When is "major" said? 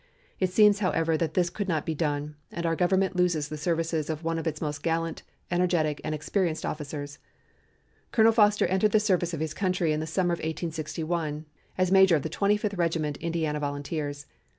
11.91-12.15